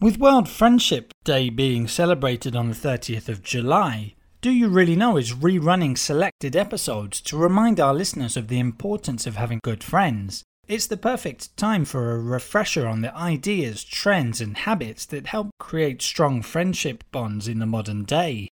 With 0.00 0.18
World 0.18 0.48
Friendship 0.48 1.12
Day 1.24 1.50
being 1.50 1.86
celebrated 1.86 2.56
on 2.56 2.70
the 2.70 2.74
30th 2.74 3.28
of 3.28 3.42
July, 3.42 4.14
Do 4.40 4.50
You 4.50 4.68
Really 4.70 4.96
Know 4.96 5.18
is 5.18 5.34
rerunning 5.34 5.98
selected 5.98 6.56
episodes 6.56 7.20
to 7.20 7.36
remind 7.36 7.78
our 7.78 7.92
listeners 7.92 8.34
of 8.34 8.48
the 8.48 8.58
importance 8.58 9.26
of 9.26 9.36
having 9.36 9.60
good 9.62 9.84
friends. 9.84 10.42
It's 10.66 10.86
the 10.86 10.96
perfect 10.96 11.54
time 11.58 11.84
for 11.84 12.12
a 12.12 12.18
refresher 12.18 12.86
on 12.86 13.02
the 13.02 13.14
ideas, 13.14 13.84
trends, 13.84 14.40
and 14.40 14.56
habits 14.56 15.04
that 15.04 15.26
help 15.26 15.50
create 15.58 16.00
strong 16.00 16.40
friendship 16.40 17.04
bonds 17.12 17.46
in 17.46 17.58
the 17.58 17.66
modern 17.66 18.04
day. 18.04 18.48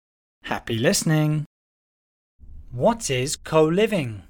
Happy 0.45 0.79
listening! 0.79 1.45
What 2.73 3.11
is 3.11 3.37
co 3.37 3.67
living? 3.67 4.23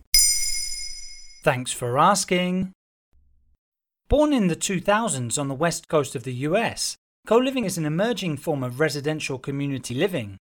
Thanks 1.45 1.71
for 1.71 1.96
asking. 1.96 2.73
Born 4.09 4.32
in 4.32 4.49
the 4.49 4.57
2000s 4.57 5.39
on 5.39 5.46
the 5.46 5.54
west 5.54 5.87
coast 5.87 6.17
of 6.17 6.25
the 6.25 6.35
US, 6.49 6.96
Co 7.27 7.39
living 7.39 7.64
is 7.64 7.79
an 7.79 7.87
emerging 7.87 8.37
form 8.37 8.63
of 8.63 8.81
residential 8.81 9.39
community 9.39 9.95
living. 9.95 10.37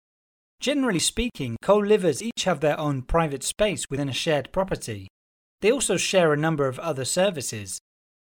Generally 0.61 1.01
speaking, 1.01 1.57
co 1.61 1.77
livers 1.77 2.23
each 2.23 2.45
have 2.45 2.61
their 2.61 2.79
own 2.79 3.03
private 3.03 3.43
space 3.43 3.87
within 3.91 4.09
a 4.09 4.13
shared 4.13 4.53
property. 4.53 5.09
They 5.61 5.73
also 5.73 5.97
share 5.97 6.33
a 6.33 6.37
number 6.37 6.69
of 6.69 6.79
other 6.79 7.05
services. 7.05 7.81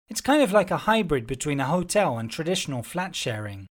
It's 0.09 0.19
kind 0.19 0.43
of 0.43 0.51
like 0.51 0.69
a 0.69 0.83
hybrid 0.83 1.27
between 1.27 1.61
a 1.61 1.65
hotel 1.65 2.17
and 2.17 2.29
traditional 2.29 2.83
flat 2.83 3.15
sharing. 3.15 3.67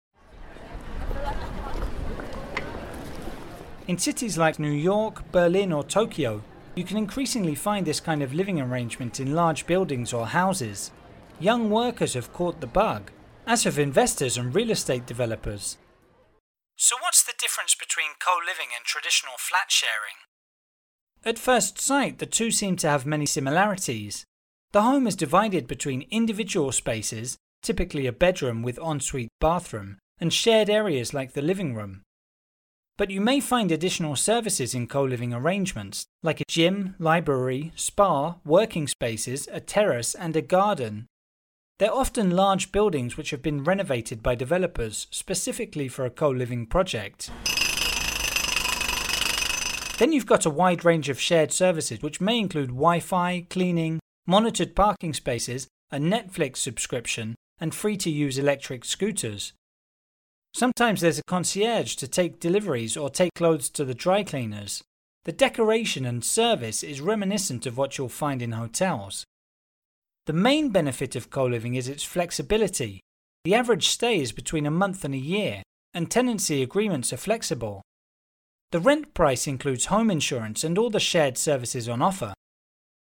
In 3.88 3.98
cities 3.98 4.38
like 4.38 4.60
New 4.60 4.70
York, 4.70 5.24
Berlin, 5.32 5.72
or 5.72 5.82
Tokyo, 5.82 6.40
you 6.76 6.84
can 6.84 6.96
increasingly 6.96 7.56
find 7.56 7.84
this 7.84 7.98
kind 7.98 8.22
of 8.22 8.32
living 8.32 8.60
arrangement 8.60 9.18
in 9.18 9.34
large 9.34 9.66
buildings 9.66 10.12
or 10.12 10.28
houses. 10.28 10.92
Young 11.40 11.68
workers 11.68 12.14
have 12.14 12.32
caught 12.32 12.60
the 12.60 12.68
bug 12.68 13.10
as 13.48 13.64
have 13.64 13.78
investors 13.78 14.36
and 14.36 14.54
real 14.54 14.70
estate 14.70 15.06
developers. 15.06 15.78
So, 16.76 16.96
what's 17.00 17.24
the 17.24 17.32
difference 17.40 17.74
between 17.74 18.10
co 18.22 18.36
living 18.46 18.68
and 18.76 18.84
traditional 18.84 19.32
flat 19.38 19.70
sharing? 19.72 20.20
At 21.24 21.38
first 21.38 21.80
sight, 21.80 22.18
the 22.18 22.26
two 22.26 22.50
seem 22.50 22.76
to 22.76 22.88
have 22.88 23.06
many 23.06 23.24
similarities. 23.24 24.26
The 24.72 24.82
home 24.82 25.06
is 25.06 25.16
divided 25.16 25.66
between 25.66 26.06
individual 26.10 26.72
spaces, 26.72 27.38
typically 27.62 28.06
a 28.06 28.12
bedroom 28.12 28.62
with 28.62 28.78
ensuite 28.78 29.30
bathroom, 29.40 29.98
and 30.20 30.30
shared 30.30 30.68
areas 30.68 31.14
like 31.14 31.32
the 31.32 31.42
living 31.42 31.74
room. 31.74 32.02
But 32.98 33.10
you 33.10 33.22
may 33.22 33.40
find 33.40 33.72
additional 33.72 34.14
services 34.14 34.74
in 34.74 34.88
co 34.88 35.04
living 35.04 35.32
arrangements, 35.32 36.04
like 36.22 36.42
a 36.42 36.50
gym, 36.50 36.96
library, 36.98 37.72
spa, 37.76 38.36
working 38.44 38.86
spaces, 38.86 39.48
a 39.50 39.60
terrace, 39.60 40.14
and 40.14 40.36
a 40.36 40.42
garden, 40.42 41.06
they're 41.78 41.94
often 41.94 42.30
large 42.30 42.72
buildings 42.72 43.16
which 43.16 43.30
have 43.30 43.42
been 43.42 43.62
renovated 43.62 44.22
by 44.22 44.34
developers 44.34 45.06
specifically 45.10 45.88
for 45.88 46.04
a 46.04 46.10
co 46.10 46.28
living 46.28 46.66
project. 46.66 47.30
Then 49.98 50.12
you've 50.12 50.26
got 50.26 50.46
a 50.46 50.50
wide 50.50 50.84
range 50.84 51.08
of 51.08 51.20
shared 51.20 51.52
services 51.52 52.02
which 52.02 52.20
may 52.20 52.38
include 52.38 52.68
Wi 52.68 53.00
Fi, 53.00 53.46
cleaning, 53.50 53.98
monitored 54.26 54.76
parking 54.76 55.12
spaces, 55.12 55.66
a 55.90 55.98
Netflix 55.98 56.58
subscription, 56.58 57.34
and 57.60 57.74
free 57.74 57.96
to 57.96 58.10
use 58.10 58.38
electric 58.38 58.84
scooters. 58.84 59.52
Sometimes 60.54 61.00
there's 61.00 61.18
a 61.18 61.24
concierge 61.28 61.94
to 61.96 62.08
take 62.08 62.40
deliveries 62.40 62.96
or 62.96 63.10
take 63.10 63.34
clothes 63.34 63.68
to 63.70 63.84
the 63.84 63.94
dry 63.94 64.22
cleaners. 64.22 64.82
The 65.24 65.32
decoration 65.32 66.04
and 66.04 66.24
service 66.24 66.82
is 66.82 67.00
reminiscent 67.00 67.66
of 67.66 67.76
what 67.76 67.98
you'll 67.98 68.08
find 68.08 68.40
in 68.40 68.52
hotels. 68.52 69.24
The 70.28 70.34
main 70.34 70.68
benefit 70.68 71.16
of 71.16 71.30
co 71.30 71.46
living 71.46 71.74
is 71.74 71.88
its 71.88 72.04
flexibility. 72.04 73.00
The 73.44 73.54
average 73.54 73.88
stay 73.88 74.20
is 74.20 74.30
between 74.30 74.66
a 74.66 74.70
month 74.70 75.02
and 75.02 75.14
a 75.14 75.16
year, 75.16 75.62
and 75.94 76.10
tenancy 76.10 76.62
agreements 76.62 77.14
are 77.14 77.16
flexible. 77.16 77.80
The 78.70 78.78
rent 78.78 79.14
price 79.14 79.46
includes 79.46 79.86
home 79.86 80.10
insurance 80.10 80.64
and 80.64 80.76
all 80.76 80.90
the 80.90 81.00
shared 81.00 81.38
services 81.38 81.88
on 81.88 82.02
offer. 82.02 82.34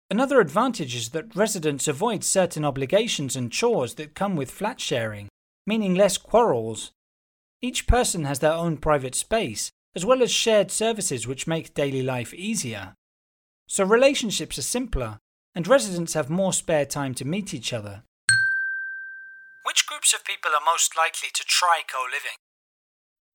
Another 0.08 0.40
advantage 0.40 0.94
is 0.94 1.08
that 1.08 1.34
residents 1.34 1.88
avoid 1.88 2.22
certain 2.22 2.64
obligations 2.64 3.34
and 3.34 3.50
chores 3.50 3.94
that 3.94 4.14
come 4.14 4.36
with 4.36 4.48
flat 4.48 4.80
sharing, 4.80 5.26
meaning 5.66 5.96
less 5.96 6.18
quarrels. 6.18 6.92
Each 7.60 7.88
person 7.88 8.26
has 8.26 8.38
their 8.38 8.52
own 8.52 8.76
private 8.76 9.16
space, 9.16 9.70
as 9.96 10.06
well 10.06 10.22
as 10.22 10.30
shared 10.30 10.70
services 10.70 11.26
which 11.26 11.48
make 11.48 11.74
daily 11.74 12.04
life 12.04 12.32
easier. 12.32 12.94
So 13.66 13.82
relationships 13.82 14.56
are 14.56 14.62
simpler 14.62 15.18
and 15.58 15.66
residents 15.66 16.14
have 16.14 16.30
more 16.30 16.52
spare 16.52 16.86
time 16.86 17.12
to 17.12 17.24
meet 17.24 17.52
each 17.52 17.72
other. 17.72 18.04
Which 19.66 19.88
groups 19.88 20.14
of 20.14 20.24
people 20.24 20.52
are 20.52 20.64
most 20.64 20.96
likely 20.96 21.30
to 21.34 21.42
try 21.44 21.80
co 21.92 21.98
living? 22.04 22.38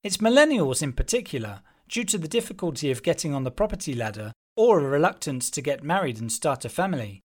It's 0.03 0.19
millennials 0.19 0.81
in 0.81 0.93
particular, 0.93 1.59
due 1.89 2.05
to 2.05 2.17
the 2.17 2.29
difficulty 2.29 2.89
of 2.91 3.03
getting 3.03 3.33
on 3.33 3.43
the 3.43 3.51
property 3.51 3.93
ladder 3.93 4.31
or 4.55 4.79
a 4.79 4.87
reluctance 4.87 5.49
to 5.49 5.61
get 5.61 5.83
married 5.83 6.21
and 6.21 6.31
start 6.31 6.63
a 6.63 6.69
family. 6.69 7.19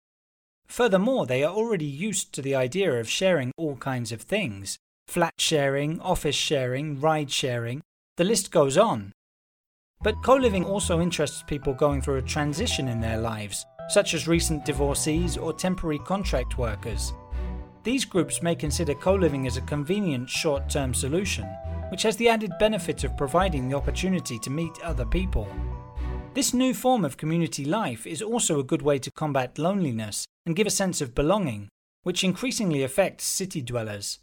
Furthermore, 0.66 1.28
they 1.28 1.44
are 1.44 1.54
already 1.54 1.86
used 1.86 2.34
to 2.34 2.42
the 2.42 2.56
idea 2.56 2.92
of 2.92 3.08
sharing 3.08 3.52
all 3.56 3.76
kinds 3.76 4.12
of 4.12 4.24
things 4.24 4.80
flat 5.08 5.36
sharing, 5.38 6.00
office 6.00 6.36
sharing, 6.36 7.00
ride 7.00 7.30
sharing, 7.30 7.84
the 8.16 8.24
list 8.24 8.50
goes 8.50 8.80
on. 8.80 9.14
But 10.02 10.24
co 10.24 10.34
living 10.34 10.66
also 10.66 11.00
interests 11.00 11.44
people 11.46 11.76
going 11.76 12.02
through 12.02 12.18
a 12.18 12.34
transition 12.34 12.88
in 12.88 13.00
their 13.00 13.20
lives 13.20 13.64
such 13.90 14.14
as 14.14 14.28
recent 14.28 14.66
divorcees 14.66 15.38
or 15.38 15.54
temporary 15.54 16.00
contract 16.00 16.58
workers. 16.58 17.14
These 17.84 18.06
groups 18.06 18.42
may 18.42 18.56
consider 18.56 18.94
co 18.94 19.16
living 19.16 19.48
as 19.48 19.58
a 19.58 19.62
convenient 19.62 20.30
short 20.30 20.70
term 20.70 20.94
solution, 20.94 21.46
which 21.90 22.04
has 22.04 22.18
the 22.18 22.30
added 22.30 22.52
benefit 22.60 23.04
of 23.04 23.16
providing 23.16 23.70
the 23.70 23.78
opportunity 23.78 24.38
to 24.40 24.50
meet 24.50 24.82
other 24.84 25.06
people. 25.06 25.48
This 26.34 26.54
new 26.54 26.74
form 26.74 27.06
of 27.06 27.18
community 27.18 27.66
life 27.66 28.06
is 28.06 28.22
also 28.22 28.60
a 28.60 28.64
good 28.64 28.82
way 28.82 29.00
to 29.00 29.12
combat 29.12 29.58
loneliness 29.58 30.26
and 30.46 30.56
give 30.56 30.68
a 30.68 30.70
sense 30.70 31.02
of 31.02 31.16
belonging, 31.16 31.70
which 32.04 32.24
increasingly 32.24 32.84
affects 32.84 33.24
city 33.24 33.62
dwellers. 33.62 34.20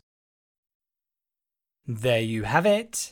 There 1.86 2.20
you 2.20 2.44
have 2.44 2.66
it. 2.66 3.10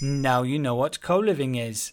Now 0.00 0.42
you 0.42 0.58
know 0.58 0.74
what 0.74 1.00
co 1.00 1.18
living 1.18 1.54
is. 1.54 1.92